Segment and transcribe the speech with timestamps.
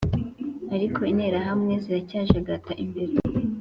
[0.75, 3.13] ariko interahamwe ziracyajagata imbere